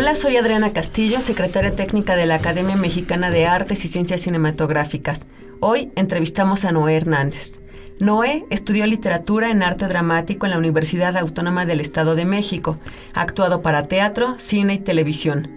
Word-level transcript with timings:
Hola, 0.00 0.16
soy 0.16 0.38
Adriana 0.38 0.72
Castillo, 0.72 1.20
secretaria 1.20 1.72
técnica 1.72 2.16
de 2.16 2.24
la 2.24 2.36
Academia 2.36 2.74
Mexicana 2.74 3.30
de 3.30 3.46
Artes 3.46 3.84
y 3.84 3.88
Ciencias 3.88 4.22
Cinematográficas. 4.22 5.26
Hoy 5.60 5.92
entrevistamos 5.94 6.64
a 6.64 6.72
Noé 6.72 6.96
Hernández. 6.96 7.60
Noé 7.98 8.46
estudió 8.48 8.86
literatura 8.86 9.50
en 9.50 9.62
arte 9.62 9.88
dramático 9.88 10.46
en 10.46 10.52
la 10.52 10.58
Universidad 10.58 11.18
Autónoma 11.18 11.66
del 11.66 11.82
Estado 11.82 12.14
de 12.14 12.24
México. 12.24 12.76
Ha 13.12 13.20
actuado 13.20 13.60
para 13.60 13.88
teatro, 13.88 14.36
cine 14.38 14.72
y 14.72 14.78
televisión. 14.78 15.50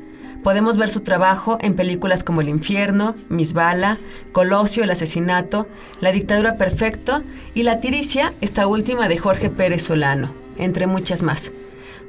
Podemos 0.43 0.75
ver 0.75 0.89
su 0.89 0.99
trabajo 0.99 1.57
en 1.61 1.77
películas 1.77 2.25
como 2.25 2.41
El 2.41 2.49
infierno, 2.49 3.15
Misbala, 3.29 3.97
Colosio, 4.33 4.83
El 4.83 4.91
asesinato, 4.91 5.69
La 6.01 6.11
dictadura 6.11 6.57
perfecto 6.57 7.21
y 7.53 7.63
La 7.63 7.79
tiricia, 7.79 8.33
esta 8.41 8.67
última 8.67 9.07
de 9.07 9.17
Jorge 9.17 9.49
Pérez 9.49 9.83
Solano, 9.83 10.33
entre 10.57 10.85
muchas 10.85 11.21
más. 11.21 11.53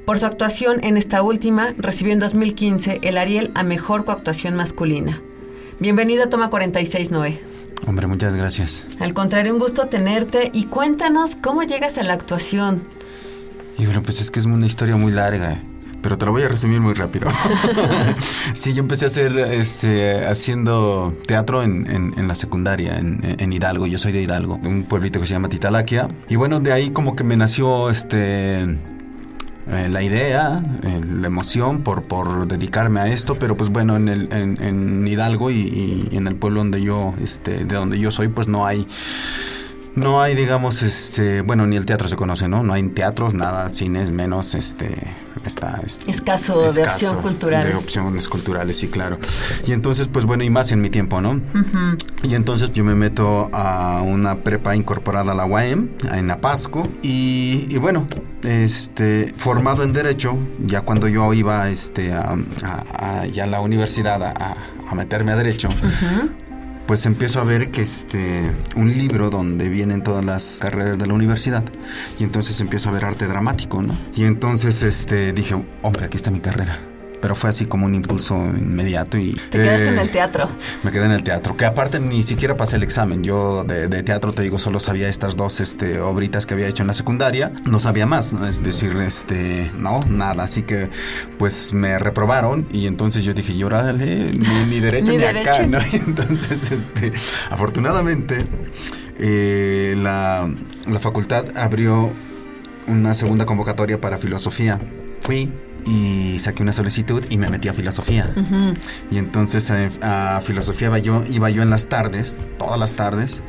Por 0.05 0.19
su 0.19 0.27
actuación 0.27 0.85
en 0.85 0.99
esta 0.99 1.23
última, 1.23 1.73
recibió 1.79 2.13
en 2.13 2.19
2015 2.19 3.01
el 3.03 3.17
Ariel 3.17 3.51
a 3.55 3.63
Mejor 3.63 4.05
Coactuación 4.05 4.55
Masculina. 4.55 5.23
Bienvenido 5.81 6.25
a 6.25 6.29
Toma 6.29 6.51
46, 6.51 7.11
Noé. 7.11 7.41
Hombre, 7.87 8.07
muchas 8.07 8.37
gracias. 8.37 8.87
Al 9.01 9.15
contrario, 9.15 9.55
un 9.55 9.59
gusto 9.59 9.87
tenerte 9.89 10.51
y 10.53 10.67
cuéntanos 10.67 11.37
cómo 11.37 11.63
llegas 11.63 11.97
a 11.97 12.03
la 12.03 12.13
actuación. 12.13 12.85
Y 13.79 13.87
bueno, 13.87 14.03
pues 14.03 14.21
es 14.21 14.31
que 14.31 14.41
es 14.41 14.45
una 14.45 14.67
historia 14.67 14.97
muy 14.97 15.11
larga, 15.11 15.59
pero 16.03 16.19
te 16.19 16.27
lo 16.27 16.33
voy 16.33 16.43
a 16.43 16.49
resumir 16.49 16.83
muy 16.83 16.93
rápido. 16.93 17.31
sí, 18.53 18.75
yo 18.75 18.83
empecé 18.83 19.07
a 19.07 19.09
hacer, 19.09 19.39
este, 19.39 20.27
haciendo 20.27 21.17
teatro 21.27 21.63
en, 21.63 22.13
en, 22.15 22.29
la 22.29 22.35
secundaria, 22.35 22.99
en, 22.99 23.21
en, 23.39 23.53
Hidalgo. 23.55 23.87
Yo 23.87 23.99
soy 23.99 24.13
de 24.13 24.21
Hidalgo, 24.21 24.59
de 24.63 24.69
un 24.69 24.83
pueblito 24.83 25.19
que 25.19 25.27
se 25.27 25.33
llama 25.33 25.49
Titalaquia. 25.49 26.09
Y 26.29 26.37
bueno, 26.37 26.61
de 26.61 26.73
ahí 26.73 26.91
como 26.91 27.17
que 27.17 27.25
me 27.25 27.39
nació, 27.39 27.89
este 27.89 28.69
eh, 29.71 29.89
la 29.89 30.03
idea, 30.03 30.63
eh, 30.83 31.01
la 31.21 31.27
emoción 31.27 31.83
por, 31.83 32.03
por 32.03 32.47
dedicarme 32.47 33.01
a 33.01 33.09
esto, 33.09 33.35
pero 33.35 33.57
pues 33.57 33.71
bueno, 33.71 33.97
en, 33.97 34.09
el, 34.09 34.29
en, 34.31 35.07
Hidalgo 35.07 35.51
y, 35.51 36.09
en 36.13 36.27
el 36.27 36.37
pueblo 36.37 36.61
donde 36.61 36.83
yo, 36.83 37.15
este, 37.21 37.65
de 37.65 37.75
donde 37.75 37.99
yo 37.99 38.11
soy, 38.11 38.29
pues 38.29 38.47
no 38.47 38.67
hay, 38.67 38.87
no 39.95 40.21
hay, 40.21 40.35
digamos, 40.35 40.83
este, 40.83 41.43
bueno, 41.43 41.67
ni 41.67 41.77
el 41.77 41.87
teatro 41.87 42.09
se 42.09 42.17
conoce, 42.17 42.49
¿no? 42.49 42.63
No 42.63 42.73
hay 42.73 42.83
teatros, 42.89 43.35
nada, 43.35 43.69
cines, 43.69 44.11
menos, 44.11 44.55
este, 44.55 44.95
está... 45.45 45.81
Este, 45.85 46.11
escaso, 46.11 46.73
de 46.73 46.83
opción 46.83 47.23
cultural. 47.23 47.67
De 47.67 47.75
opciones 47.75 48.29
culturales, 48.29 48.77
sí, 48.77 48.89
claro. 48.89 49.19
Y 49.67 49.73
entonces, 49.73 50.09
pues 50.09 50.25
bueno, 50.25 50.45
y 50.45 50.51
más 50.51 50.73
en 50.73 50.81
mi 50.81 50.91
tiempo, 50.91 51.21
¿no? 51.21 51.41
Y 52.23 52.35
entonces 52.35 52.73
yo 52.73 52.85
me 52.85 52.95
meto 52.95 53.51
a 53.53 54.03
una 54.03 54.43
prepa 54.43 54.75
incorporada 54.75 55.33
a 55.33 55.35
la 55.35 55.47
UAM, 55.47 55.91
en 56.13 56.31
Apasco, 56.31 56.89
y, 57.03 57.67
y 57.69 57.79
bueno, 57.79 58.07
este, 58.43 59.33
formado 59.37 59.85
en 59.85 59.93
Derecho, 59.93 60.37
ya 60.61 60.83
cuando 60.83 61.09
yo 61.09 61.33
iba 61.33 61.69
este, 61.69 62.13
a, 62.13 62.37
ya 63.33 63.45
a 63.45 63.47
la 63.47 63.61
universidad 63.61 64.23
a, 64.23 64.57
meterme 64.95 65.33
a 65.33 65.37
Derecho, 65.37 65.69
pues 66.87 67.07
empiezo 67.07 67.41
a 67.41 67.45
ver 67.45 67.71
que 67.71 67.83
este 67.83 68.53
un 68.77 68.89
libro 68.89 69.31
donde 69.31 69.69
vienen 69.69 70.03
todas 70.03 70.25
las 70.25 70.59
carreras 70.61 70.99
de 70.99 71.07
la 71.07 71.15
universidad 71.15 71.65
y 72.19 72.25
entonces 72.25 72.61
empiezo 72.61 72.89
a 72.89 72.93
ver 72.93 73.05
arte 73.05 73.27
dramático, 73.27 73.83
¿no? 73.83 73.97
Y 74.15 74.25
entonces 74.25 74.83
este 74.83 75.33
dije, 75.33 75.55
hombre, 75.83 76.07
aquí 76.07 76.17
está 76.17 76.31
mi 76.31 76.41
carrera 76.41 76.94
pero 77.25 77.35
fue 77.35 77.49
así 77.49 77.65
como 77.65 77.87
un 77.87 77.95
impulso 77.95 78.35
inmediato 78.35 79.17
y... 79.17 79.33
Te 79.33 79.57
quedaste 79.57 79.89
en 79.89 79.99
el 79.99 80.09
eh, 80.09 80.13
teatro. 80.13 80.47
Me 80.83 80.93
quedé 80.93 81.07
en 81.07 81.13
el 81.13 81.25
teatro, 81.25 81.57
que 81.57 81.65
aparte 81.65 81.99
ni 81.99 82.23
siquiera 82.23 82.55
pasé 82.55 82.77
el 82.77 82.83
examen. 82.83 83.25
Yo 83.25 83.65
de, 83.65 83.89
teatro, 84.03 84.35
te 84.35 84.43
digo, 84.43 84.59
solo 84.59 84.79
sabía 84.79 85.09
estas 85.09 85.35
dos 85.35 85.59
este, 85.61 86.01
obritas 86.01 86.45
que 86.45 86.53
había 86.53 86.69
hecho 86.69 86.83
en 86.83 86.89
la 86.89 86.93
secundaria, 86.93 87.51
no 87.65 87.81
sabía 87.81 88.05
más, 88.05 88.35
es 88.35 88.63
decir, 88.63 88.95
este, 88.99 89.71
no, 89.79 90.01
nada, 90.07 90.43
así 90.43 90.65
que 90.65 90.91
pues 91.39 91.73
me 91.73 91.99
reprobaron 91.99 92.69
y 92.73 92.89
entonces 92.89 93.25
yo 93.25 93.33
dije, 93.33 93.57
yo 93.57 93.69
órale, 93.69 94.31
ni, 94.69 94.81
derecho 94.81 95.13
ni, 95.17 95.25
acá, 95.25 95.67
¿no? 95.67 95.79
Y 95.95 95.97
entonces, 95.97 96.73
este, 96.73 97.11
afortunadamente, 97.49 98.45
eh, 99.19 99.95
la, 99.97 100.47
la 100.91 101.01
facultad 101.01 101.57
abrió 101.57 102.13
una 102.87 103.15
segunda 103.15 103.47
convocatoria 103.47 103.99
para 103.99 104.19
filosofía. 104.19 104.79
Fui, 105.25 105.51
y 105.87 106.39
saqué 106.39 106.63
una 106.63 106.73
solicitud 106.73 107.25
y 107.31 107.39
me 107.39 107.49
metí 107.49 107.69
a 107.69 107.75
filosofía. 107.75 108.33
Y 109.11 109.19
entonces 109.19 109.71
eh, 109.71 109.91
a, 110.03 110.41
filosofía 110.43 110.89
iba 110.89 110.99
yo, 110.99 111.23
iba 111.31 111.51
yo 111.51 111.63
en 111.63 111.71
las 111.71 111.89
tardes, 111.89 112.41
todas 112.59 112.79
las 112.79 112.95
tardes, 112.95 113.43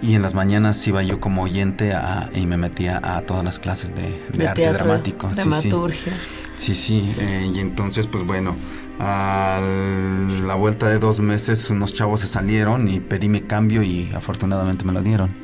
y 0.00 0.14
en 0.14 0.22
las 0.22 0.34
mañanas 0.34 0.86
iba 0.86 1.02
yo 1.02 1.20
como 1.20 1.42
oyente 1.42 1.92
y 2.34 2.46
me 2.46 2.56
metía 2.56 3.00
a 3.02 3.22
todas 3.22 3.44
las 3.44 3.58
clases 3.58 3.92
de, 3.94 4.46
arte 4.46 4.72
dramático. 4.72 5.28
Dramaturgia. 5.28 6.12
Sí, 6.56 6.74
sí, 6.74 7.02
sí 7.02 7.14
eh, 7.20 7.50
y 7.52 7.58
entonces 7.58 8.06
pues 8.06 8.24
bueno, 8.24 8.56
a 9.00 9.60
la 10.46 10.54
vuelta 10.54 10.88
de 10.88 10.98
dos 10.98 11.20
meses 11.20 11.70
unos 11.70 11.94
chavos 11.94 12.20
se 12.20 12.28
salieron 12.28 12.88
y 12.88 13.00
pedí 13.00 13.28
mi 13.28 13.40
cambio 13.40 13.82
y 13.82 14.10
afortunadamente 14.14 14.84
me 14.84 14.92
lo 14.92 15.02
dieron. 15.02 15.34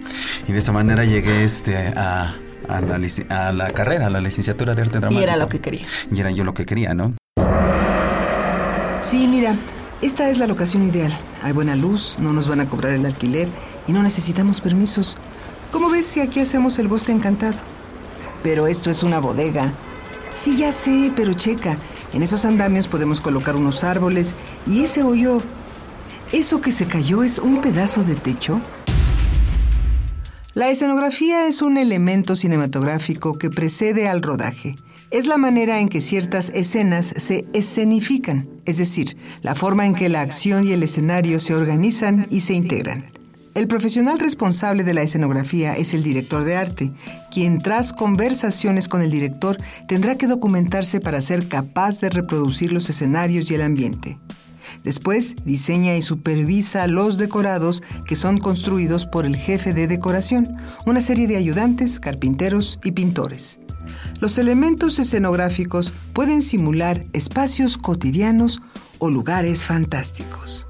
Y 0.47 0.53
de 0.53 0.59
esa 0.59 0.73
manera 0.73 1.05
llegué 1.05 1.45
este 1.45 1.77
a 1.97 2.35
a 2.69 2.81
la, 2.81 3.01
a 3.29 3.53
la 3.53 3.71
carrera, 3.71 4.07
a 4.07 4.11
la 4.11 4.21
licenciatura 4.21 4.75
de 4.75 4.83
arte 4.83 4.99
dramático. 4.99 5.21
Y 5.21 5.25
era 5.25 5.37
lo 5.37 5.49
que 5.49 5.61
quería. 5.61 5.87
Y 6.13 6.21
era 6.21 6.31
yo 6.31 6.45
lo 6.45 6.55
que 6.55 6.67
quería, 6.67 6.95
¿no? 6.95 7.15
Sí, 9.01 9.29
mira, 9.29 9.59
esta 10.01 10.31
es 10.31 10.39
la 10.39 10.47
locación 10.47 10.83
ideal. 10.83 11.17
Hay 11.43 11.53
buena 11.53 11.77
luz, 11.77 12.17
no 12.19 12.33
nos 12.33 12.49
van 12.49 12.61
a 12.61 12.69
cobrar 12.69 12.93
el 12.93 13.05
alquiler 13.05 13.49
y 13.87 13.93
no 13.93 14.03
necesitamos 14.03 14.61
permisos. 14.61 15.17
¿Cómo 15.71 15.91
ves 15.91 16.07
si 16.07 16.21
aquí 16.21 16.41
hacemos 16.41 16.79
el 16.79 16.89
bosque 16.89 17.13
encantado? 17.13 17.57
Pero 18.43 18.67
esto 18.67 18.91
es 18.91 19.03
una 19.03 19.21
bodega. 19.21 19.75
Sí, 20.31 20.57
ya 20.57 20.73
sé, 20.73 21.13
pero 21.15 21.35
checa. 21.35 21.77
En 22.13 22.23
esos 22.23 22.45
andamios 22.45 22.87
podemos 22.87 23.21
colocar 23.21 23.57
unos 23.57 23.85
árboles 23.85 24.35
y 24.67 24.85
ese 24.85 25.03
hoyo... 25.03 25.39
¿Eso 26.33 26.61
que 26.61 26.73
se 26.73 26.87
cayó 26.87 27.23
es 27.23 27.39
un 27.39 27.61
pedazo 27.61 28.03
de 28.03 28.17
techo? 28.17 28.61
La 30.55 30.71
escenografía 30.71 31.49
es 31.49 31.63
un 31.63 31.77
elemento 31.77 32.37
cinematográfico 32.37 33.37
que 33.37 33.51
precede 33.51 34.07
al 34.07 34.23
rodaje. 34.23 34.77
Es 35.11 35.27
la 35.27 35.37
manera 35.37 35.81
en 35.81 35.89
que 35.89 36.01
ciertas 36.01 36.51
escenas 36.55 37.13
se 37.17 37.45
escenifican, 37.53 38.49
es 38.65 38.79
decir, 38.79 39.17
la 39.43 39.57
forma 39.57 39.85
en 39.85 39.97
que 39.97 40.09
la 40.09 40.21
acción 40.21 40.65
y 40.65 40.71
el 40.71 40.85
escenario 40.85 41.41
se 41.41 41.57
organizan 41.57 42.27
y 42.31 42.39
se 42.39 42.55
integran. 42.55 43.05
El 43.57 43.67
profesional 43.67 44.21
responsable 44.21 44.85
de 44.85 44.95
la 44.95 45.03
escenografía 45.03 45.75
es 45.75 45.93
el 45.93 46.05
director 46.05 46.45
de 46.45 46.55
arte, 46.55 46.93
quien 47.33 47.59
tras 47.59 47.93
conversaciones 47.93 48.87
con 48.87 49.03
el 49.03 49.11
director 49.11 49.57
tendrá 49.89 50.17
que 50.17 50.29
documentarse 50.29 51.01
para 51.01 51.21
ser 51.21 51.49
capaz 51.49 52.01
de 52.01 52.11
reproducir 52.11 52.73
los 52.73 52.89
escenarios 52.89 53.51
y 53.51 53.55
el 53.55 53.63
ambiente. 53.63 54.19
Después 54.83 55.37
diseña 55.45 55.97
y 55.97 56.03
supervisa 56.03 56.87
los 56.87 57.19
decorados 57.19 57.83
que 58.07 58.17
son 58.17 58.39
construidos 58.39 59.07
por 59.07 59.27
el 59.27 59.37
jefe 59.37 59.73
de 59.73 59.87
decoración, 59.87 60.57
una 60.87 61.01
serie 61.01 61.27
de 61.27 61.37
ayudantes, 61.37 62.01
carpinteros 62.01 62.79
y 62.85 62.93
pintores. 62.93 63.59
Los 64.21 64.39
elementos 64.39 64.99
escenográficos 64.99 65.93
pueden 66.13 66.43
simular 66.43 67.05
espacios 67.13 67.79
cotidianos 67.79 68.61
o 68.99 69.11
lugares 69.11 69.65
fantásticos. 69.65 70.67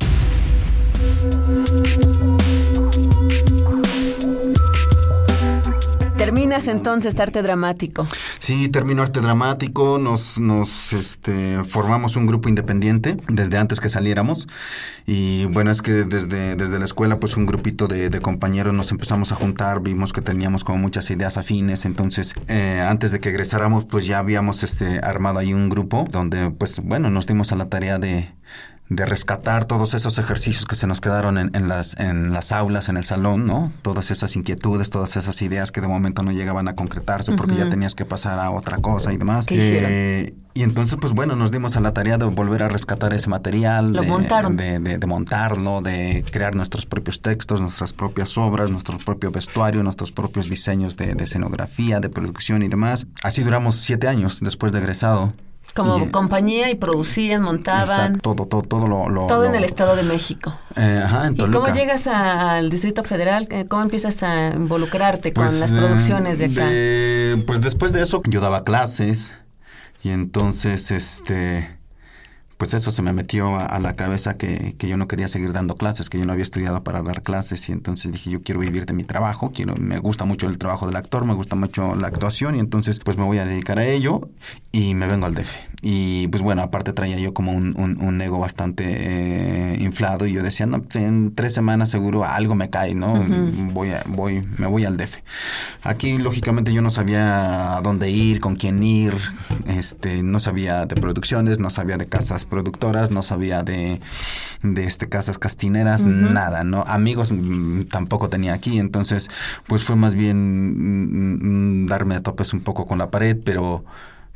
Terminas 6.17 6.69
entonces 6.69 7.19
arte 7.21 7.43
dramático. 7.43 8.07
Sí, 8.45 8.69
terminó 8.69 9.03
arte 9.03 9.23
dramático, 9.23 9.99
nos, 9.99 10.39
nos 10.39 10.93
este, 10.93 11.65
formamos 11.65 12.15
un 12.17 12.27
grupo 12.27 12.51
independiente 12.51 13.17
desde 13.27 13.57
antes 13.57 13.81
que 13.81 13.89
saliéramos. 13.89 14.47
Y 15.07 15.47
bueno, 15.47 15.71
es 15.71 15.81
que 15.81 15.93
desde, 16.05 16.55
desde 16.55 16.79
la 16.79 16.85
escuela, 16.85 17.19
pues 17.19 17.39
un 17.39 17.47
grupito 17.47 17.89
de, 17.89 18.11
compañeros 18.21 18.75
nos 18.75 18.91
empezamos 18.91 19.33
a 19.33 19.35
juntar, 19.35 19.81
vimos 19.81 20.13
que 20.13 20.21
teníamos 20.21 20.63
como 20.63 20.77
muchas 20.77 21.11
ideas 21.11 21.39
afines. 21.39 21.87
Entonces, 21.87 22.35
eh, 22.49 22.85
antes 22.87 23.13
de 23.13 23.21
que 23.21 23.31
egresáramos, 23.31 23.87
pues 23.87 24.07
ya 24.07 24.19
habíamos 24.19 24.63
este, 24.63 25.01
armado 25.03 25.39
ahí 25.39 25.55
un 25.55 25.71
grupo 25.71 26.05
donde, 26.13 26.51
pues 26.51 26.81
bueno, 26.85 27.09
nos 27.09 27.27
dimos 27.27 27.51
a 27.51 27.57
la 27.57 27.71
tarea 27.71 27.99
de 27.99 28.31
de 28.97 29.07
rescatar 29.07 29.65
todos 29.65 29.95
esos 29.95 30.19
ejercicios 30.19 30.67
que 30.67 30.77
se 30.77 30.87
nos 30.87 31.01
quedaron 31.01 31.39
en, 31.39 31.51
en, 31.55 31.69
las, 31.69 31.99
en 31.99 32.33
las 32.33 32.53
aulas, 32.53 32.89
en 32.89 32.97
el 32.97 33.05
salón, 33.05 33.47
¿no? 33.47 33.73
Todas 33.83 34.11
esas 34.11 34.37
inquietudes, 34.37 34.91
todas 34.91 35.17
esas 35.17 35.41
ideas 35.43 35.73
que 35.73 35.81
de 35.81 35.89
momento 35.89 36.23
no 36.23 36.33
llegaban 36.33 36.69
a 36.69 36.75
concretarse 36.75 37.33
porque 37.33 37.55
ya 37.57 37.69
tenías 37.71 37.95
que 37.95 38.05
pasar 38.05 38.39
a 38.39 38.51
otra 38.51 38.79
cosa 38.79 39.13
y 39.13 39.17
demás. 39.17 39.47
¿Qué 39.47 40.35
y 40.57 40.63
entonces, 40.63 40.97
pues 41.01 41.13
bueno, 41.15 41.35
nos 41.35 41.51
dimos 41.51 41.75
a 41.77 41.81
la 41.81 41.93
tarea 41.93 42.17
de 42.17 42.27
volver 42.27 42.63
a 42.63 42.69
rescatar 42.69 43.13
ese 43.13 43.29
material, 43.29 43.93
de, 44.55 44.79
de- 44.79 44.99
de 44.99 45.07
montarlo, 45.09 45.81
de 45.83 46.25
crear 46.31 46.55
nuestros 46.55 46.87
propios 46.87 47.21
textos, 47.21 47.61
nuestras 47.61 47.93
propias 47.93 48.39
obras, 48.39 48.71
nuestro 48.71 48.97
propio 48.99 49.33
vestuario, 49.33 49.83
nuestros 49.83 50.13
propios 50.13 50.49
diseños 50.49 50.97
de, 50.97 51.15
de 51.15 51.25
escenografía, 51.25 51.99
de 51.99 52.09
producción 52.09 52.63
y 52.63 52.69
demás. 52.69 53.09
Así 53.25 53.43
duramos 53.43 53.75
siete 53.77 54.07
años 54.07 54.39
después 54.43 54.71
de 54.71 54.79
egresado. 54.79 55.33
Como 55.75 55.99
Y, 55.99 56.03
eh, 56.03 56.11
compañía 56.13 56.71
y 56.71 56.77
producían, 56.77 57.43
montaban. 57.43 57.83
Exacto, 58.13 58.35
todo, 58.35 58.47
todo, 58.47 58.63
todo 58.63 58.87
lo... 58.87 59.09
lo- 59.09 59.27
Todo 59.27 59.45
en 59.45 59.57
el 59.57 59.65
Estado 59.65 59.97
de 59.97 60.05
México. 60.05 60.57
Eh, 60.77 61.03
ajá, 61.05 61.27
en 61.27 61.35
¿Y 61.35 61.37
cómo 61.51 61.67
llegas 61.75 62.07
a- 62.07 62.53
al 62.57 62.71
Distrito 62.71 63.03
Federal? 63.03 63.49
Eh, 63.51 63.67
¿Cómo 63.69 63.83
empiezas 63.83 64.23
a 64.23 64.51
involucrarte 64.55 65.33
con 65.33 65.45
Pues, 65.47 65.59
las 65.59 65.73
producciones 65.73 66.39
de 66.39 66.45
acá? 66.45 66.67
de- 66.67 67.43
pues 67.47 67.61
después 67.61 67.93
de 67.93 68.03
eso 68.03 68.23
yo 68.27 68.41
daba 68.41 68.63
clases 68.63 69.37
y 70.05 70.11
entonces 70.11 70.93
este 70.93 71.77
pues 72.57 72.75
eso 72.75 72.91
se 72.91 73.03
me 73.03 73.13
metió 73.13 73.57
a, 73.57 73.79
la 73.81 73.97
cabeza 73.97 74.37
que, 74.37 74.75
que 74.79 74.89
yo 74.89 74.97
no 74.97 75.09
quería 75.09 75.29
seguir 75.29 75.53
dando 75.53 75.77
clases, 75.77 76.11
que 76.11 76.19
yo 76.19 76.25
no 76.25 76.33
había 76.33 76.45
estudiado 76.45 76.83
para 76.85 77.03
dar 77.03 77.23
clases 77.23 77.69
y 77.69 77.73
entonces 77.73 78.13
dije 78.13 78.31
yo 78.31 78.43
quiero 78.43 78.61
vivir 78.61 78.87
de 78.87 78.95
mi 78.95 79.05
trabajo, 79.05 79.53
quiero, 79.55 79.75
me 79.77 79.99
gusta 79.99 80.25
mucho 80.25 80.47
el 80.47 80.59
trabajo 80.59 80.87
del 80.87 80.97
actor, 80.97 81.25
me 81.25 81.35
gusta 81.35 81.57
mucho 81.57 81.95
la 81.97 82.09
actuación 82.09 82.57
y 82.57 82.61
entonces 82.61 83.01
pues 83.01 83.19
me 83.19 83.25
voy 83.25 83.39
a 83.39 83.45
dedicar 83.45 83.79
a 83.79 83.87
ello 83.87 84.29
y 84.73 84.95
me 84.95 85.07
vengo 85.07 85.27
al 85.27 85.35
DF. 85.35 85.74
Y 85.87 86.29
pues 86.29 86.43
bueno, 86.43 86.63
aparte 86.63 86.95
traía 86.95 87.19
yo 87.19 87.35
como 87.35 87.53
un, 87.53 87.79
un, 87.79 88.03
un 88.03 88.19
ego 88.23 88.39
bastante 88.39 88.85
eh, 88.87 89.77
inflado 89.83 90.27
y 90.27 90.33
yo 90.33 90.43
decía, 90.43 90.65
no, 90.65 90.83
pues, 90.83 90.97
en 90.97 91.35
tres 91.35 91.53
semanas 91.53 91.91
seguro 91.91 92.25
algo 92.25 92.55
me 92.55 92.71
cae, 92.71 92.95
¿no? 92.95 93.23
Voy 93.75 93.91
a, 93.91 94.03
voy, 94.07 94.43
me 94.57 94.67
voy 94.67 94.87
al 94.87 94.97
DF. 94.97 95.19
Aquí 95.83 96.17
lógicamente 96.17 96.73
yo 96.73 96.81
no 96.81 96.89
sabía 96.89 97.77
a 97.77 97.83
dónde 97.83 98.11
ir, 98.11 98.41
con 98.41 98.57
quién 98.57 98.83
ir, 98.83 99.13
este, 99.67 100.23
no 100.23 100.41
sabía 100.41 100.87
de 100.87 100.95
producciones, 100.95 101.59
no 101.59 101.69
sabía 101.69 101.99
de 101.99 102.07
casas 102.07 102.47
productoras, 102.47 103.11
no 103.11 103.23
sabía 103.23 103.63
de, 103.63 104.01
de 104.63 104.85
este, 104.85 105.11
casas 105.11 105.37
castineras, 105.37 106.07
nada, 106.07 106.65
¿no? 106.65 106.85
Amigos 106.89 107.31
mm, 107.31 107.83
tampoco 107.91 108.31
tenía 108.31 108.55
aquí, 108.55 108.79
entonces 108.79 109.29
pues 109.67 109.85
fue 109.85 109.97
más 109.97 110.15
bien 110.15 110.39
mm, 110.39 111.83
mm, 111.83 111.87
darme 111.89 112.15
a 112.15 112.23
topes 112.23 112.55
un 112.55 112.63
poco 112.63 112.87
con 112.87 112.97
la 112.97 113.11
pared, 113.11 113.37
pero... 113.45 113.85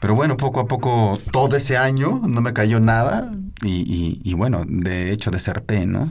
Pero 0.01 0.15
bueno, 0.15 0.37
poco 0.37 0.61
a 0.61 0.67
poco, 0.69 1.19
todo 1.33 1.57
ese 1.57 1.77
año 1.77 2.21
no 2.27 2.41
me 2.41 2.53
cayó 2.53 2.79
nada 2.81 3.33
y, 3.63 4.21
y, 4.25 4.35
bueno, 4.35 4.63
de 4.67 5.11
hecho 5.13 5.31
deserté, 5.31 5.87
¿no? 5.87 6.09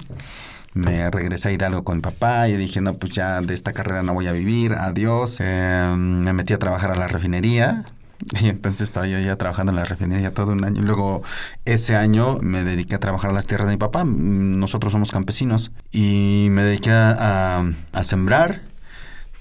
Me 0.73 1.09
regresé 1.09 1.49
a 1.49 1.51
Hidalgo 1.53 1.83
con 1.83 1.97
mi 1.97 2.01
papá 2.01 2.49
y 2.49 2.57
dije, 2.57 2.81
no, 2.81 2.93
pues 2.95 3.13
ya 3.13 3.41
de 3.41 3.53
esta 3.53 3.73
carrera 3.73 4.03
no 4.03 4.13
voy 4.13 4.27
a 4.27 4.31
vivir, 4.33 4.73
adiós. 4.73 5.37
Eh, 5.39 5.93
me 5.97 6.33
metí 6.33 6.53
a 6.53 6.59
trabajar 6.59 6.91
a 6.91 6.95
la 6.95 7.07
refinería 7.07 7.83
y 8.41 8.49
entonces 8.49 8.81
estaba 8.81 9.07
yo 9.07 9.17
ya 9.19 9.37
trabajando 9.37 9.71
en 9.71 9.77
la 9.77 9.85
refinería 9.85 10.33
todo 10.33 10.51
un 10.51 10.63
año. 10.65 10.81
Y 10.81 10.85
luego 10.85 11.23
ese 11.65 11.95
año 11.95 12.37
me 12.41 12.63
dediqué 12.65 12.95
a 12.95 12.99
trabajar 12.99 13.31
a 13.31 13.33
las 13.33 13.45
tierras 13.47 13.67
de 13.67 13.73
mi 13.73 13.79
papá. 13.79 14.03
Nosotros 14.05 14.91
somos 14.91 15.11
campesinos 15.11 15.71
y 15.91 16.47
me 16.51 16.63
dediqué 16.63 16.91
a, 16.91 17.59
a- 17.59 17.71
a 17.93 18.03
sembrar 18.03 18.61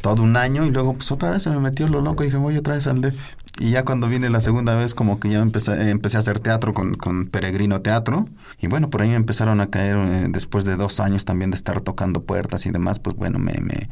todo 0.01 0.23
un 0.23 0.37
año 0.37 0.65
y 0.65 0.71
luego 0.71 0.95
pues 0.95 1.11
otra 1.11 1.33
vez 1.33 1.43
se 1.43 1.51
me 1.51 1.59
metió 1.59 1.89
lo 1.89 2.01
loco 2.01 2.23
y 2.23 2.27
dije 2.27 2.37
voy 2.39 2.57
otra 2.57 2.75
vez 2.75 2.87
al 2.87 3.01
DF. 3.01 3.19
Y 3.59 3.71
ya 3.71 3.85
cuando 3.85 4.09
vine 4.09 4.29
la 4.29 4.41
segunda 4.41 4.75
vez 4.75 4.95
como 4.95 5.19
que 5.19 5.31
ya 5.31 5.39
empecé, 5.39 5.91
empecé 5.91 6.19
a 6.19 6.21
hacer 6.21 6.41
teatro 6.41 6.75
con, 6.75 6.95
con 6.95 7.27
Peregrino 7.27 7.81
Teatro 7.81 8.29
y 8.61 8.67
bueno, 8.67 8.91
por 8.91 9.03
ahí 9.03 9.09
me 9.09 9.17
empezaron 9.17 9.61
a 9.61 9.71
caer 9.71 9.97
eh, 9.97 10.27
después 10.29 10.65
de 10.65 10.77
dos 10.77 11.01
años 11.01 11.25
también 11.25 11.51
de 11.51 11.57
estar 11.57 11.81
tocando 11.81 12.23
puertas 12.23 12.67
y 12.67 12.71
demás, 12.71 12.99
pues 12.99 13.17
bueno, 13.17 13.39
me, 13.39 13.55
me, 13.61 13.89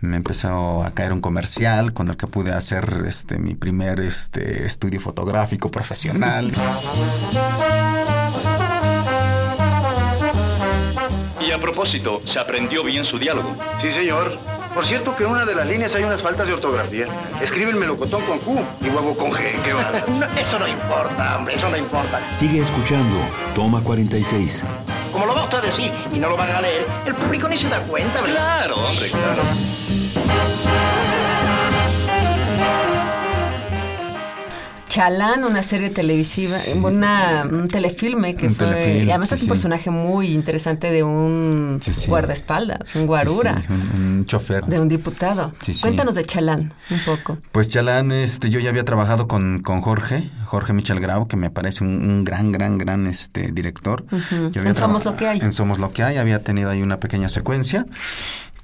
me 0.00 0.16
empezó 0.16 0.84
a 0.84 0.90
caer 0.90 1.12
un 1.12 1.20
comercial 1.20 1.94
con 1.94 2.08
el 2.08 2.16
que 2.16 2.26
pude 2.26 2.52
hacer 2.52 3.04
este 3.06 3.38
mi 3.38 3.54
primer 3.54 4.00
este 4.00 4.66
estudio 4.66 5.00
fotográfico 5.00 5.70
profesional. 5.70 6.52
Y 11.40 11.50
a 11.50 11.58
propósito, 11.60 12.20
¿se 12.24 12.38
aprendió 12.38 12.84
bien 12.84 13.04
su 13.04 13.18
diálogo? 13.18 13.56
Sí, 13.80 13.90
señor. 13.90 14.51
Por 14.74 14.86
cierto 14.86 15.14
que 15.14 15.24
en 15.24 15.30
una 15.30 15.44
de 15.44 15.54
las 15.54 15.66
líneas 15.66 15.94
hay 15.94 16.04
unas 16.04 16.22
faltas 16.22 16.46
de 16.46 16.54
ortografía. 16.54 17.06
Escribe 17.42 17.70
el 17.70 17.76
melocotón 17.76 18.22
con 18.22 18.38
Q 18.38 18.58
y 18.80 18.88
huevo 18.88 19.14
con 19.14 19.30
G. 19.30 19.52
¿Qué 19.62 19.72
va? 19.74 19.92
eso 20.40 20.58
no 20.58 20.66
importa, 20.66 21.36
hombre, 21.36 21.54
eso 21.54 21.68
no 21.68 21.76
importa. 21.76 22.20
Sigue 22.32 22.60
escuchando. 22.60 23.16
Toma 23.54 23.82
46. 23.82 24.64
Como 25.12 25.26
lo 25.26 25.34
va 25.34 25.44
usted 25.44 25.58
a 25.58 25.60
decir 25.60 25.92
y 26.12 26.18
no 26.18 26.30
lo 26.30 26.36
van 26.36 26.50
a 26.50 26.60
leer, 26.62 26.86
el 27.04 27.14
público 27.14 27.48
ni 27.48 27.58
se 27.58 27.68
da 27.68 27.80
cuenta, 27.80 28.22
¿verdad? 28.22 28.34
Claro, 28.34 28.76
hombre, 28.76 29.10
claro. 29.10 29.42
Chalán, 34.92 35.44
una 35.44 35.62
serie 35.62 35.88
televisiva, 35.88 36.58
una, 36.82 37.46
un 37.50 37.66
telefilme 37.66 38.36
que 38.36 38.48
Un 38.48 38.54
fue... 38.54 38.66
telefilm, 38.66 39.06
y 39.06 39.10
además 39.10 39.30
sí, 39.30 39.36
es 39.36 39.42
un 39.44 39.48
personaje 39.48 39.88
muy 39.88 40.26
interesante 40.34 40.90
de 40.90 41.02
un 41.02 41.78
Sí, 41.80 41.92
guardaespaldas, 42.08 42.94
un 42.94 43.06
guarura, 43.06 43.62
un, 43.70 44.02
un 44.18 44.24
chofer. 44.26 44.66
de 44.66 44.78
un 44.78 44.88
diputado. 44.88 45.54
Cuéntanos 45.80 46.14
de 46.14 46.24
Chalán 46.26 46.74
un 46.90 46.98
poco. 47.06 47.38
Pues 47.52 47.68
Chalán, 47.70 48.12
este, 48.12 48.50
yo 48.50 48.60
ya 48.60 48.68
había 48.68 48.84
trabajado 48.84 49.28
con, 49.28 49.60
con 49.60 49.80
Jorge, 49.80 50.28
Jorge 50.44 50.74
Michel 50.74 51.00
Grau, 51.00 51.26
que 51.26 51.38
me 51.38 51.48
parece 51.48 51.84
un, 51.84 52.24
gran, 52.24 52.52
gran, 52.52 52.76
gran 52.76 53.06
este, 53.06 53.50
director. 53.50 54.04
Yo 54.10 54.60
había 54.60 54.72
En 54.72 54.76
Somos 54.76 55.06
lo 55.06 55.16
que 55.16 55.26
hay. 55.26 55.40
En 55.40 55.54
Somos 55.54 55.78
lo 55.78 55.90
que 55.94 56.02
hay, 56.02 56.18
había 56.18 56.42
tenido 56.42 56.68
ahí 56.68 56.82
una 56.82 57.00
pequeña 57.00 57.30
secuencia 57.30 57.86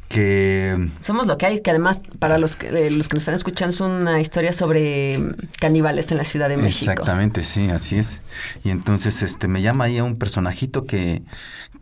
que 0.09 0.89
Somos 1.01 1.27
lo 1.27 1.37
que 1.37 1.47
hay, 1.47 1.61
que 1.61 1.71
además 1.71 2.01
para 2.19 2.39
los 2.39 2.57
que, 2.57 2.69
eh, 2.69 2.91
los 2.91 3.09
que 3.09 3.15
nos 3.15 3.23
están 3.23 3.35
escuchando 3.35 3.75
es 3.75 3.81
una 3.81 4.21
historia 4.21 4.53
sobre 4.53 5.21
caníbales 5.61 6.11
en 6.11 6.19
la 6.19 6.25
Ciudad 6.25 6.49
de 6.49 6.57
México. 6.57 6.91
Exactamente, 6.91 7.43
sí, 7.45 7.71
así 7.71 7.99
es. 7.99 8.23
Y 8.65 8.71
entonces 8.71 9.23
este 9.23 9.49
me 9.49 9.63
llama 9.63 9.85
ahí 9.85 9.99
a 9.99 10.05
un 10.05 10.17
personajito 10.17 10.83
que 10.83 11.23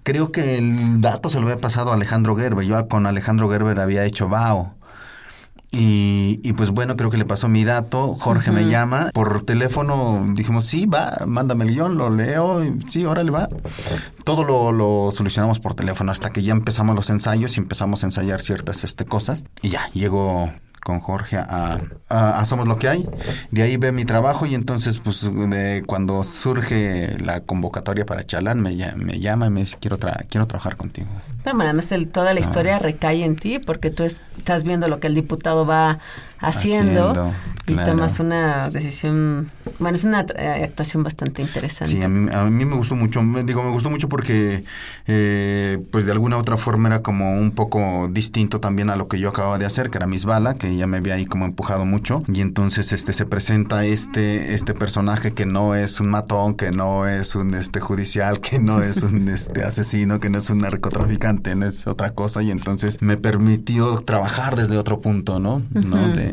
creo 0.03 0.31
que 0.31 0.59
el 0.59 1.01
dato 1.01 1.29
se 1.29 1.41
lo 1.41 1.47
había 1.49 1.61
pasado 1.61 1.91
a 1.91 1.95
Alejandro 1.95 2.37
Gerber. 2.37 2.65
Yo 2.65 2.89
con 2.89 3.07
Alejandro 3.07 3.49
Gerber 3.49 3.81
había 3.81 4.05
hecho 4.05 4.29
Bao. 4.29 4.76
Y, 5.71 6.41
y 6.43 6.53
pues 6.53 6.71
bueno, 6.71 6.97
creo 6.97 7.11
que 7.11 7.19
le 7.19 7.25
pasó 7.25 7.49
mi 7.49 7.65
dato. 7.65 8.15
Jorge 8.15 8.53
me 8.53 8.67
llama. 8.67 9.11
Por 9.13 9.43
teléfono 9.43 10.25
dijimos, 10.33 10.65
sí, 10.65 10.87
va, 10.87 11.19
mándame 11.27 11.65
el 11.65 11.75
guion, 11.75 11.99
lo 11.99 12.11
leo. 12.11 12.65
y 12.65 12.79
sí, 12.87 13.05
órale, 13.05 13.31
va. 13.31 13.49
Todo 14.25 14.45
lo, 14.45 14.73
lo 14.73 15.11
solucionamos 15.11 15.61
por 15.61 15.75
teléfono 15.75 16.13
hasta 16.13 16.31
que 16.31 16.43
ya 16.43 16.53
empezamos 16.53 16.97
los 16.97 17.11
ensayos 17.11 17.57
y 17.57 17.61
empezamos 17.61 18.03
a 18.03 18.07
ensayar 18.07 18.41
ciertas 18.41 18.85
este, 18.85 19.05
cosas. 19.05 19.45
Y 19.63 19.71
ya, 19.71 19.89
llegó 19.93 20.51
con 20.87 21.01
Jorge 21.01 21.37
a, 21.37 21.79
a- 22.09 22.39
a 22.41 22.45
Somos 22.45 22.69
lo 22.69 22.79
que 22.79 22.89
hay. 22.89 23.09
De 23.51 23.63
ahí 23.63 23.77
ve 23.77 23.91
mi 23.91 24.05
trabajo 24.05 24.47
y 24.47 24.55
entonces 24.55 24.99
pues 24.99 25.29
de 25.51 25.83
cuando 25.85 26.23
surge 26.23 27.19
la 27.19 27.41
convocatoria 27.41 28.07
para 28.07 28.23
Chalán 28.23 28.61
me, 28.61 28.71
lla- 28.77 28.95
me 28.95 29.19
llama 29.19 29.47
y 29.47 29.51
me 29.51 29.61
dice 29.63 29.77
quiero, 29.81 29.99
tra- 29.99 30.25
quiero 30.31 30.47
trabajar 30.47 30.77
contigo. 30.77 31.09
Pero 31.43 31.61
además 31.61 31.91
el- 31.91 32.07
toda 32.07 32.31
Ah. 32.31 32.35
la 32.35 32.41
historia 32.41 32.79
recae 32.79 33.25
en 33.25 33.35
ti 33.35 33.59
porque 33.59 33.91
tú 33.91 34.05
es- 34.05 34.21
estás 34.39 34.63
viendo 34.63 34.87
lo 34.87 35.01
que 35.01 35.09
el 35.09 35.15
diputado 35.17 35.67
va 35.67 35.99
haciendo, 36.39 37.11
Haciendo, 37.11 37.35
y 37.67 37.73
claro. 37.75 37.93
tomas 37.93 38.21
una 38.21 38.69
decisión, 38.71 39.51
bueno, 39.79 39.97
es 39.97 40.05
una 40.05 40.25
eh, 40.37 40.65
actuación 40.65 41.03
bastante 41.03 41.43
interesante. 41.43 41.93
Sí, 41.95 42.03
a 42.03 42.09
mí, 42.09 42.31
a 42.33 42.45
mí 42.45 42.65
me 42.65 42.77
gustó 42.77 42.95
mucho, 42.95 43.23
me, 43.23 43.43
digo, 43.43 43.63
me 43.63 43.71
gustó 43.71 43.91
mucho 43.91 44.09
porque 44.09 44.63
eh, 45.07 45.79
pues 45.91 46.05
de 46.05 46.13
alguna 46.13 46.37
otra 46.37 46.57
forma 46.57 46.89
era 46.89 47.03
como 47.03 47.39
un 47.39 47.51
poco 47.53 48.09
distinto 48.13 48.61
también 48.61 48.91
a 48.91 48.97
lo 48.97 49.09
que 49.09 49.19
yo 49.19 49.29
acababa 49.31 49.59
de 49.59 49.67
hacer, 49.67 49.91
que 49.91 49.99
era 49.99 50.07
Miss 50.07 50.25
Bala, 50.25 50.55
que 50.55 50.77
ya 50.77 50.87
me 50.87 50.99
había 50.99 51.15
ahí 51.15 51.27
como 51.27 51.45
empujado 51.45 51.85
mucho 51.87 52.23
y 52.33 52.41
entonces 52.41 52.93
este 52.93 53.13
se 53.13 53.27
presenta 53.27 53.85
este 53.85 54.55
este 54.55 54.75
personaje 54.75 55.33
que 55.33 55.47
no 55.47 55.75
es 55.75 56.01
un 56.01 56.09
matón, 56.09 56.55
que 56.55 56.71
no 56.71 57.07
es 57.07 57.35
un 57.35 57.55
este 57.55 57.81
judicial, 57.81 58.41
que 58.41 58.59
no 58.59 58.83
es 58.83 59.03
un 59.03 59.29
este 59.37 59.65
asesino, 59.65 60.21
que 60.21 60.31
no 60.31 60.39
es 60.39 60.51
un 60.51 60.59
narcotraficante, 60.61 61.55
no 61.57 61.67
es 61.67 61.87
otra 61.87 62.11
cosa 62.11 62.43
y 62.43 62.51
entonces 62.51 63.01
me 63.03 63.17
permitió 63.17 64.01
trabajar 64.01 64.57
desde 64.57 64.77
otro 64.79 65.01
punto, 65.01 65.39
¿no? 65.39 65.63
¿No? 65.73 66.09
De- 66.09 66.26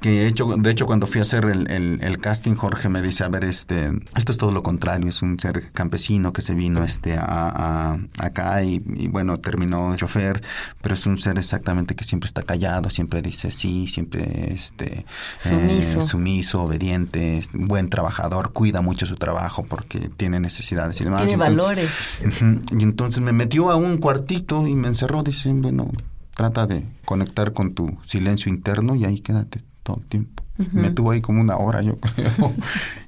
que 0.00 0.22
he 0.24 0.26
hecho, 0.28 0.46
de 0.56 0.70
hecho 0.70 0.86
cuando 0.86 1.06
fui 1.06 1.20
a 1.20 1.22
hacer 1.22 1.44
el, 1.46 1.70
el- 1.70 1.98
el 2.02 2.18
casting, 2.18 2.54
Jorge 2.54 2.88
me 2.88 3.02
dice, 3.02 3.24
a 3.24 3.28
ver, 3.28 3.44
este, 3.44 3.90
esto 4.16 4.32
es 4.32 4.38
todo 4.38 4.52
lo 4.52 4.62
contrario, 4.62 5.08
es 5.08 5.22
un 5.22 5.38
ser 5.38 5.70
campesino 5.72 6.32
que 6.32 6.42
se 6.42 6.54
vino 6.54 6.82
este, 6.84 7.14
a, 7.16 7.24
a- 7.24 7.98
acá 8.18 8.62
y, 8.62 8.82
y, 8.96 9.08
bueno, 9.08 9.36
terminó 9.36 9.90
de 9.92 9.96
chofer, 9.98 10.42
pero 10.82 10.94
es 10.94 11.06
un 11.06 11.18
ser 11.18 11.38
exactamente 11.38 11.94
que 11.94 12.04
siempre 12.04 12.26
está 12.26 12.42
callado, 12.42 12.90
siempre 12.90 13.22
dice 13.22 13.50
sí, 13.50 13.86
siempre 13.86 14.52
este, 14.52 15.04
Sumiso. 15.42 16.00
sumiso, 16.02 16.62
obediente, 16.62 17.42
buen 17.52 17.88
trabajador, 17.88 18.52
cuida 18.52 18.80
mucho 18.80 19.06
su 19.06 19.16
trabajo 19.16 19.64
porque 19.64 20.10
tiene 20.16 20.40
necesidades 20.40 21.00
y 21.00 21.04
demás. 21.04 21.26
Tiene 21.26 21.44
Entonces, 21.44 22.20
valores. 22.20 22.72
Y 22.78 22.82
entonces 22.82 23.20
me 23.22 23.32
metió 23.32 23.70
a 23.70 23.76
un 23.76 23.98
cuartito 23.98 24.66
y 24.66 24.74
me 24.74 24.88
encerró. 24.88 25.22
Dice, 25.22 25.52
bueno, 25.52 25.90
trata 26.36 26.66
de 26.66 26.84
conectar 27.04 27.52
con 27.52 27.74
tu 27.74 27.96
silencio 28.06 28.52
interno 28.52 28.94
y 28.94 29.04
ahí 29.06 29.18
quédate 29.20 29.60
todo 29.82 29.96
el 29.98 30.04
tiempo. 30.06 30.44
Me 30.72 30.90
tuvo 30.90 31.10
ahí 31.10 31.20
como 31.20 31.40
una 31.40 31.56
hora, 31.56 31.82
yo 31.82 31.96
creo. 32.14 32.52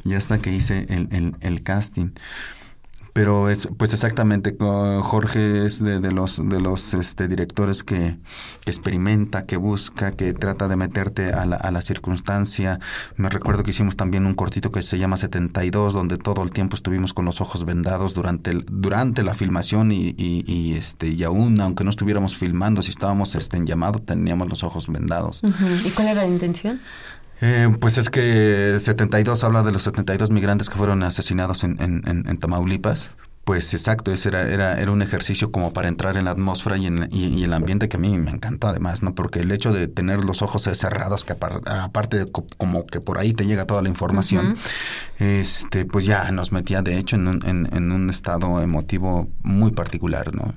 y 0.05 0.15
hasta 0.15 0.39
que 0.39 0.53
hice 0.53 0.87
el, 0.89 1.09
el- 1.13 1.37
el 1.41 1.63
casting. 1.63 2.09
Pero 3.19 3.49
es, 3.51 3.69
pues 3.77 3.93
exactamente, 3.93 4.57
Jorge 4.61 5.67
es 5.67 5.83
de, 5.83 5.99
de 5.99 6.13
los, 6.13 6.41
de 6.49 6.61
los 6.61 6.95
este, 6.95 7.27
directores 7.27 7.83
que, 7.83 8.17
experimenta, 8.65 9.45
que 9.45 9.57
busca, 9.57 10.13
que 10.13 10.33
trata 10.35 10.69
de 10.69 10.77
meterte 10.77 11.33
a 11.33 11.45
la, 11.45 11.57
a 11.57 11.73
la 11.73 11.81
circunstancia. 11.81 12.79
Me 13.17 13.29
recuerdo 13.29 13.65
que 13.65 13.71
hicimos 13.71 13.97
también 13.97 14.25
un 14.25 14.35
cortito 14.35 14.71
que 14.71 14.83
se 14.83 14.99
llama 14.99 15.17
72, 15.17 15.95
donde 15.95 16.17
todo 16.17 16.45
el 16.45 16.53
tiempo 16.53 16.77
estuvimos 16.77 17.13
con 17.13 17.25
los 17.25 17.41
ojos 17.41 17.65
vendados 17.65 18.15
durante, 18.15 18.53
el- 18.53 18.65
durante 18.71 19.25
la 19.25 19.35
filmación 19.35 19.91
y, 19.91 20.15
y, 20.17 20.45
y, 20.47 20.75
este, 20.75 21.09
y 21.09 21.25
aún, 21.25 21.61
aunque 21.61 21.83
no 21.83 21.91
estuviéramos 21.91 22.37
filmando, 22.37 22.83
si 22.83 22.91
estábamos 22.91 23.35
este, 23.35 23.57
en 23.57 23.67
llamado, 23.67 23.99
teníamos 23.99 24.49
los 24.49 24.63
ojos 24.63 24.87
vendados. 24.87 25.41
¿Y 25.85 25.91
cuál 25.91 26.07
era 26.07 26.23
la 26.23 26.29
intención? 26.29 26.79
Eh, 27.41 27.69
pues 27.81 27.99
es 27.99 28.11
que 28.11 28.77
72 28.79 29.45
habla 29.45 29.63
de 29.63 29.73
los 29.73 29.83
72 29.85 30.31
migrantes 30.31 30.69
que 30.71 30.77
fueron 30.77 31.03
asesinados 31.03 31.63
en, 31.65 31.81
en- 31.81 32.03
en- 32.07 32.29
en 32.29 32.39
Tamaulipas. 32.39 33.11
Pues 33.45 33.73
exacto, 33.73 34.13
ese 34.13 34.29
era, 34.29 34.43
era, 34.43 34.79
era 34.79 34.91
un 34.91 35.01
ejercicio 35.01 35.51
como 35.51 35.73
para 35.73 35.89
entrar 35.89 36.19
en 36.19 36.27
la 36.27 36.33
atmósfera 36.33 36.77
y 36.77 36.87
en 36.87 37.09
y, 37.11 37.29
y 37.29 37.45
el 37.45 37.55
ambiente 37.55 37.89
que 37.89 37.97
a 37.97 38.01
mí 38.01 38.19
me 38.19 38.31
encantó 38.31 38.69
además, 38.69 39.03
¿no? 39.03 39.15
Porque 39.15 39.41
el 39.41 39.51
hecho 39.53 39.73
de 39.73 39.89
tener 39.89 40.23
los 40.23 40.43
ojos 40.43 40.65
cerrados, 40.65 41.25
que 41.25 41.33
apar- 41.33 41.63
aparte 41.67 42.19
de 42.19 42.27
co- 42.31 42.45
como 42.59 42.85
que 42.87 43.01
por 43.01 43.17
ahí 43.19 43.33
te 43.33 43.47
llega 43.47 43.65
toda 43.65 43.81
la 43.81 43.89
información, 43.89 44.55
este, 45.19 45.87
pues 45.87 46.05
ya 46.05 46.31
nos 46.31 46.53
metía 46.53 46.83
de 46.83 46.99
hecho 46.99 47.17
en 47.17 47.27
un, 47.27 47.47
en, 47.47 47.69
en 47.75 47.91
un 47.91 48.11
estado 48.11 48.61
emotivo 48.61 49.29
muy 49.43 49.71
particular, 49.71 50.35
¿no? 50.35 50.53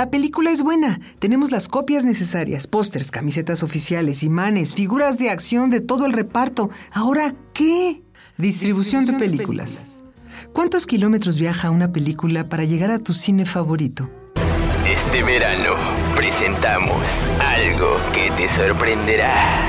La 0.00 0.10
película 0.10 0.50
es 0.50 0.62
buena. 0.62 0.98
Tenemos 1.18 1.50
las 1.50 1.68
copias 1.68 2.06
necesarias, 2.06 2.66
pósters, 2.66 3.10
camisetas 3.10 3.62
oficiales, 3.62 4.22
imanes, 4.22 4.74
figuras 4.74 5.18
de 5.18 5.28
acción 5.28 5.68
de 5.68 5.82
todo 5.82 6.06
el 6.06 6.14
reparto. 6.14 6.70
Ahora, 6.90 7.34
¿qué? 7.52 8.00
Distribución, 8.38 9.04
de, 9.04 9.12
películas. 9.12 9.98
¿Cuántos 10.54 10.86
kilómetros 10.86 11.38
viaja 11.38 11.68
una 11.68 11.92
película 11.92 12.48
para 12.48 12.64
llegar 12.64 12.90
a 12.90 12.98
tu 12.98 13.12
cine 13.12 13.44
favorito? 13.44 14.08
Este 14.88 15.22
verano 15.22 15.74
presentamos 16.16 17.06
algo 17.38 17.98
que 18.14 18.30
te 18.38 18.48
sorprenderá. 18.48 19.68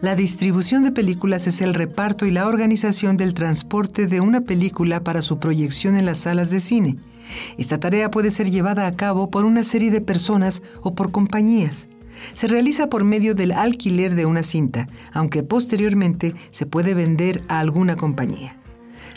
La 0.00 0.16
distribución 0.16 0.82
de 0.82 0.90
películas 0.90 1.46
es 1.46 1.60
el 1.60 1.72
reparto 1.72 2.26
y 2.26 2.32
la 2.32 2.48
organización 2.48 3.16
del 3.16 3.32
transporte 3.32 4.08
de 4.08 4.20
una 4.20 4.40
película 4.40 5.04
para 5.04 5.22
su 5.22 5.38
proyección 5.38 5.96
en 5.96 6.04
las 6.04 6.18
salas 6.18 6.50
de 6.50 6.58
cine. 6.58 6.96
Esta 7.58 7.78
tarea 7.78 8.10
puede 8.10 8.30
ser 8.30 8.50
llevada 8.50 8.86
a 8.86 8.96
cabo 8.96 9.30
por 9.30 9.44
una 9.44 9.64
serie 9.64 9.90
de 9.90 10.00
personas 10.00 10.62
o 10.82 10.94
por 10.94 11.10
compañías. 11.10 11.88
Se 12.34 12.46
realiza 12.46 12.88
por 12.88 13.04
medio 13.04 13.34
del 13.34 13.52
alquiler 13.52 14.14
de 14.14 14.26
una 14.26 14.42
cinta, 14.42 14.88
aunque 15.12 15.42
posteriormente 15.42 16.34
se 16.50 16.66
puede 16.66 16.94
vender 16.94 17.42
a 17.48 17.60
alguna 17.60 17.96
compañía. 17.96 18.56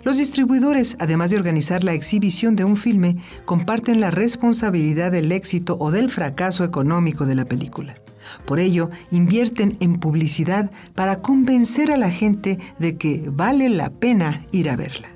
Los 0.04 0.18
distribuidores, 0.18 0.98
además 1.00 1.32
de 1.32 1.38
organizar 1.38 1.84
la 1.84 1.94
exhibición 1.94 2.56
de 2.56 2.64
un 2.64 2.78
filme, 2.78 3.18
comparten 3.46 4.00
la 4.00 4.12
responsabilidad 4.12 5.12
del 5.12 5.32
éxito 5.32 5.78
o 5.80 5.90
del 5.90 6.12
fracaso 6.12 6.64
económico 6.64 7.26
de 7.26 7.36
la 7.36 7.46
película. 7.46 7.96
Por 8.46 8.60
ello, 8.60 8.90
invierten 9.12 9.76
en 9.80 10.00
publicidad 10.00 10.70
para 10.94 11.22
convencer 11.22 11.92
a 11.92 11.98
la 11.98 12.12
gente 12.12 12.60
de 12.78 12.98
que 12.98 13.24
vale 13.28 13.70
la 13.70 13.90
pena 13.90 14.46
ir 14.52 14.70
a 14.70 14.76
verla. 14.76 15.15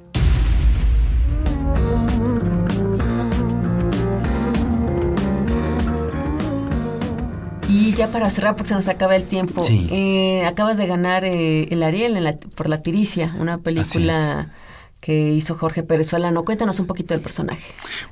Y 7.89 7.93
ya 7.93 8.11
para 8.11 8.29
cerrar, 8.29 8.55
porque 8.55 8.69
se 8.69 8.75
nos 8.75 8.87
acaba 8.87 9.15
el 9.15 9.23
tiempo, 9.23 9.63
Sí. 9.63 9.87
eh, 9.91 10.45
acabas 10.45 10.77
de 10.77 10.85
ganar 10.85 11.25
eh, 11.25 11.63
el 11.71 11.81
Ariel 11.81 12.17
en 12.17 12.23
la- 12.23 12.37
por 12.37 12.69
La 12.69 12.83
Tiricia, 12.83 13.35
una 13.39 13.57
película 13.57 14.51
que 14.99 15.31
hizo 15.31 15.55
Jorge 15.55 15.81
Pérez 15.81 16.09
Solano. 16.09 16.45
Cuéntanos 16.45 16.79
un 16.79 16.85
poquito 16.85 17.15
del 17.15 17.21
personaje. 17.21 17.63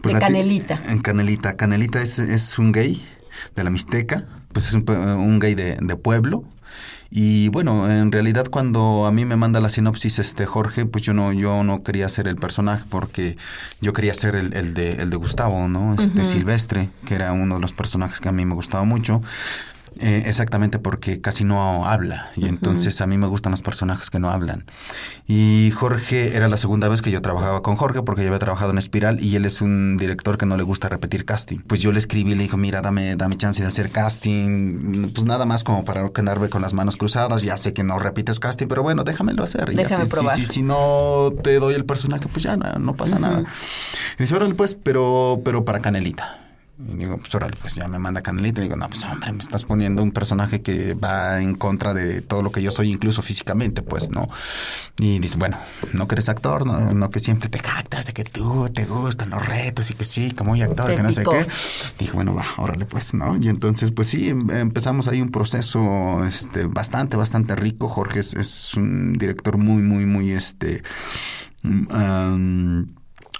Pues 0.01 0.15
de 0.15 0.19
Canelita. 0.19 0.79
En 0.89 1.00
Canelita. 1.00 1.53
Canelita 1.53 2.01
es, 2.01 2.17
es 2.17 2.57
un 2.57 2.72
gay 2.72 3.00
de 3.55 3.63
la 3.63 3.69
Mixteca, 3.69 4.25
pues 4.51 4.67
es 4.69 4.74
un, 4.74 4.89
un 4.89 5.38
gay 5.38 5.53
de, 5.53 5.77
de 5.79 5.96
pueblo. 5.96 6.43
Y 7.10 7.50
bueno, 7.50 7.90
en 7.90 8.12
realidad 8.12 8.48
cuando 8.50 9.06
a 9.06 9.12
mí 9.12 9.26
me 9.26 9.36
manda 9.36 9.60
la 9.60 9.70
sinopsis 9.70 10.20
este 10.20 10.46
Jorge, 10.46 10.86
pues 10.86 11.04
yo 11.04 11.14
no, 11.14 11.32
yo 11.32 11.64
no 11.64 11.84
quería 11.84 12.10
ser 12.10 12.28
el 12.28 12.36
personaje 12.36 12.84
porque 12.90 13.38
yo 13.82 13.94
quería 13.94 14.14
ser 14.14 14.36
el, 14.36 14.54
el 14.54 14.74
de, 14.74 14.90
el 14.90 15.10
de 15.10 15.16
Gustavo, 15.16 15.68
¿no? 15.68 15.94
Este. 15.94 16.26
Silvestre, 16.26 16.90
que 17.06 17.16
era 17.16 17.32
uno 17.34 17.56
de 17.56 17.62
los 17.62 17.74
personajes 17.74 18.20
que 18.20 18.30
a 18.30 18.32
mí 18.32 18.46
me 18.46 18.56
gustaba 18.56 18.84
mucho. 18.84 19.22
Eh, 20.00 20.24
exactamente 20.25 20.80
porque 20.80 21.22
casi 21.22 21.44
no 21.44 21.86
habla 21.86 22.32
y 22.36 22.48
entonces 22.48 23.01
a 23.01 23.08
mí 23.08 23.18
me 23.18 23.27
gustan 23.27 23.51
los 23.51 23.62
personajes 23.62 24.10
que 24.10 24.20
no 24.20 24.30
hablan. 24.30 24.66
Y 25.27 25.72
Jorge 25.72 26.36
era 26.36 26.48
la 26.50 26.58
segunda 26.58 26.88
vez 26.88 27.01
que 27.01 27.10
yo 27.10 27.22
trabajaba 27.22 27.62
con 27.62 27.75
Jorge 27.75 28.04
porque 28.04 28.22
ya 28.22 28.27
había 28.27 28.39
trabajado 28.39 28.72
en 28.72 28.77
Espiral 28.77 29.20
y 29.20 29.36
él 29.36 29.46
es 29.46 29.62
un 29.62 29.98
director 29.98 30.38
que 30.38 30.46
no 30.46 30.58
le 30.58 30.63
gusta 30.63 30.89
repetir 30.89 31.25
casting. 31.25 31.60
Pues 31.66 31.82
yo 31.82 31.92
le 31.92 32.00
escribí 32.00 32.32
y 32.32 32.36
le 32.36 32.44
dijo, 32.44 32.58
mira, 32.58 32.82
dame, 32.82 33.16
dame 33.16 33.38
chance 33.38 33.62
de 33.62 33.68
hacer 33.68 33.89
casting, 33.89 35.10
pues 35.13 35.25
nada 35.25 35.46
más 35.46 35.63
como 35.63 35.84
para 35.84 36.01
no 36.01 36.13
quedarme 36.13 36.50
con 36.50 36.62
las 36.62 36.74
manos 36.74 36.96
cruzadas, 36.96 37.42
ya 37.42 37.58
sé 37.58 37.74
que 37.74 37.84
no 37.84 37.98
repites 38.00 38.39
casting, 38.39 38.68
pero 38.68 38.84
bueno, 38.84 39.04
déjamelo 39.04 39.44
hacer. 39.44 39.74
Y 39.74 39.80
así, 39.82 40.01
probar. 40.10 40.36
Si, 40.36 40.46
si, 40.46 40.54
si 40.54 40.62
no 40.63 41.34
te 41.44 41.60
doy 41.60 41.75
el 41.75 41.86
personaje, 41.86 42.27
pues 42.27 42.44
ya 42.44 42.56
no, 42.58 42.72
no 42.80 42.96
pasa 42.96 43.20
nada. 43.20 43.44
Y 44.20 44.24
dice, 44.24 44.36
órale, 44.36 44.54
pues, 44.54 44.75
pero, 44.75 45.42
pero 45.44 45.66
para 45.66 45.80
Canelita. 45.80 46.47
Y 46.79 46.96
digo, 46.96 47.17
pues 47.17 47.34
órale, 47.34 47.55
pues 47.60 47.74
ya 47.74 47.88
me 47.88 47.98
manda 47.98 48.22
Canelita. 48.22 48.62
Y 48.62 48.65
digo, 48.65 48.75
no, 48.75 48.88
pues 48.88 49.03
hombre, 49.05 49.31
me 49.31 49.39
estás 49.39 49.63
poniendo 49.63 50.03
un 50.03 50.12
personaje 50.12 50.62
que 50.62 50.93
va 50.93 51.41
en 51.41 51.55
contra 51.55 51.93
de 51.96 52.22
todo 52.22 52.43
lo 52.43 52.51
que 52.51 52.62
yo 52.62 52.69
soy, 52.69 52.91
incluso 52.91 53.24
físicamente, 53.24 53.81
pues, 53.81 54.12
¿no? 54.12 54.29
Y 55.00 55.17
dice, 55.17 55.38
bueno, 55.38 55.57
no 55.93 56.07
que 56.07 56.15
eres 56.15 56.29
actor, 56.29 56.67
no, 56.67 56.93
no 56.93 57.10
que 57.10 57.19
siempre 57.19 57.50
te 57.50 57.57
captas 57.60 58.05
de 58.05 58.13
que 58.13 58.24
tú 58.24 58.69
te 58.72 58.86
gustan 58.86 59.31
los 59.31 59.46
retos 59.48 59.89
y 59.89 59.96
que 59.96 60.05
sí, 60.05 60.31
como 60.31 60.51
muy 60.51 60.62
actor, 60.62 60.93
que 60.96 61.01
no 61.01 61.12
sé 61.12 61.24
qué. 61.24 61.48
Dije, 61.98 62.12
bueno, 62.13 62.36
va, 62.36 62.46
órale, 62.57 62.86
pues, 62.86 63.13
¿no? 63.15 63.36
Y 63.41 63.50
entonces, 63.50 63.91
pues 63.91 64.07
sí, 64.07 64.29
em- 64.29 64.50
empezamos 64.51 65.07
ahí 65.07 65.19
un 65.22 65.29
proceso 65.31 66.24
este, 66.25 66.65
bastante, 66.65 67.17
bastante 67.17 67.55
rico. 67.55 67.88
Jorge 67.89 68.19
es, 68.19 68.36
es 68.36 68.75
un 68.75 69.13
director 69.13 69.57
muy, 69.57 69.81
muy, 69.81 70.05
muy, 70.05 70.31
este... 70.31 70.84
mm, 71.63 72.84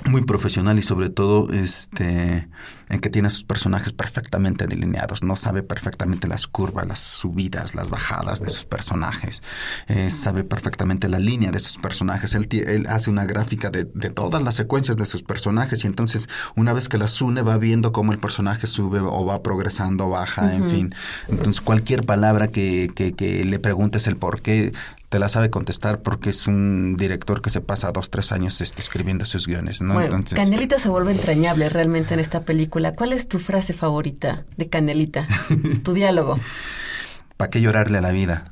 muy 0.06 0.22
profesional 0.22 0.78
y 0.78 0.84
sobre 0.84 1.10
todo 1.10 1.52
este 1.52 2.48
en 2.90 3.02
que 3.02 3.10
tiene 3.10 3.28
a 3.28 3.32
sus 3.32 3.44
personajes 3.44 3.92
perfectamente 3.92 4.66
delineados, 4.66 5.22
no 5.22 5.36
sabe 5.36 5.62
perfectamente 5.62 6.26
las 6.28 6.48
curvas, 6.48 6.88
las 6.88 7.00
subidas, 7.00 7.76
las 7.76 7.90
bajadas 7.90 8.40
de 8.40 8.50
sus 8.50 8.64
personajes, 8.64 9.44
eh, 9.88 10.10
sabe 10.10 10.46
perfectamente 10.46 11.10
la 11.10 11.20
línea 11.20 11.52
de 11.52 11.60
sus 11.60 11.78
personajes, 11.80 12.34
él, 12.34 12.48
él 12.52 12.88
hace 12.88 13.10
una 13.10 13.26
gráfica 13.26 13.70
de, 13.70 13.84
de 13.94 14.10
todas 14.10 14.42
las 14.42 14.56
secuencias 14.56 14.96
de 14.96 15.06
sus 15.06 15.22
personajes 15.22 15.84
y 15.84 15.88
entonces 15.88 16.30
una 16.56 16.72
vez 16.72 16.88
que 16.88 16.98
las 16.98 17.22
une 17.22 17.42
va 17.42 17.58
viendo 17.58 17.92
cómo 17.92 18.14
el 18.14 18.20
personaje 18.20 18.68
sube 18.68 19.00
o 19.02 19.26
va 19.26 19.44
progresando, 19.44 20.10
baja, 20.10 20.54
en 20.54 20.70
fin. 20.70 20.96
Entonces 21.28 21.60
cualquier 21.60 22.06
palabra 22.06 22.48
que, 22.48 22.90
que, 22.96 23.12
que 23.12 23.44
le 23.44 23.60
preguntes 23.60 24.08
el 24.08 24.16
por 24.16 24.42
qué, 24.42 24.72
te 25.10 25.20
la 25.20 25.30
sabe 25.30 25.50
contestar 25.50 26.02
porque 26.02 26.32
es 26.32 26.48
un 26.48 26.98
director 26.98 27.42
que 27.42 27.50
se 27.50 27.62
pasa 27.62 27.92
dos, 27.92 28.10
tres 28.10 28.32
años 28.32 28.60
este, 28.62 28.82
escribiendo 28.82 29.26
sus 29.26 29.48
guiones, 29.48 29.82
¿no? 29.82 29.94
Bueno, 29.94 30.18
Entonces, 30.18 30.38
Canelita 30.38 30.80
se 30.80 30.90
vuelve 30.90 31.12
entrañable 31.12 31.70
realmente 31.70 32.14
en 32.14 32.20
esta 32.20 32.42
película. 32.42 32.94
¿Cuál 32.94 33.14
es 33.14 33.28
tu 33.28 33.40
frase 33.40 33.74
favorita 33.74 34.46
de 34.58 34.68
Canelita? 34.68 35.26
tu 35.84 35.94
diálogo. 35.94 36.38
¿para 37.38 37.52
qué 37.52 37.62
llorarle 37.62 38.00
a 38.00 38.02
la 38.02 38.12
vida 38.12 38.46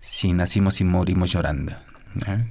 si 0.00 0.32
nacimos 0.32 0.80
y 0.80 0.84
morimos 0.84 1.32
llorando? 1.32 1.72
¿Eh? 2.26 2.46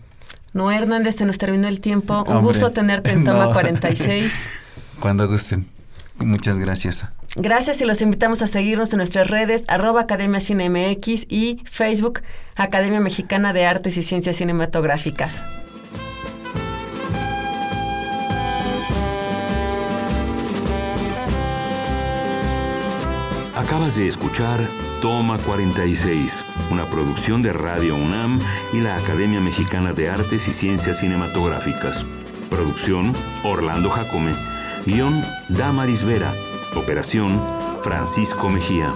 Noé 0.54 0.76
Hernández, 0.76 1.16
te 1.16 1.26
nos 1.26 1.38
terminó 1.38 1.68
el 1.68 1.80
tiempo. 1.80 2.24
Un 2.28 2.42
gusto 2.42 2.72
tenerte 2.72 3.12
en 3.12 3.24
Toma 3.24 3.46
no. 3.48 3.54
46. 3.54 4.50
Cuando 5.00 5.28
gusten. 5.28 5.68
Muchas 6.18 6.60
gracias. 6.60 7.06
Gracias 7.40 7.82
y 7.82 7.86
los 7.86 8.02
invitamos 8.02 8.42
a 8.42 8.48
seguirnos 8.48 8.92
en 8.94 8.98
nuestras 8.98 9.30
redes 9.30 9.64
arroba 9.68 10.02
Academia 10.02 10.40
Cine 10.40 10.72
MX 10.72 11.28
y 11.30 11.62
Facebook 11.66 12.22
Academia 12.56 13.00
Mexicana 13.00 13.54
de 13.54 13.64
Artes 13.68 13.96
y 13.98 14.02
Ciencias 14.02 14.38
Cinematográficas. 14.38 15.44
Acabas 23.56 23.98
de 23.98 24.08
escuchar 24.08 24.60
Toma 25.02 25.38
46, 25.38 26.44
una 26.72 26.90
producción 26.90 27.44
de 27.44 27.54
Radio 27.54 27.96
UNAM 27.96 28.40
y 28.74 28.80
la 28.80 28.98
Academia 28.98 29.40
Mexicana 29.42 29.94
de 29.94 30.10
Artes 30.10 30.48
y 30.48 30.54
Ciencias 30.54 31.02
Cinematográficas. 31.02 32.04
Producción 32.50 33.14
Orlando 33.44 33.92
Jacome. 33.92 34.34
Guión 34.88 35.24
Damaris 35.50 36.04
Vera. 36.04 36.34
Operación 36.78 37.42
Francisco 37.82 38.50
Mejía. 38.50 38.94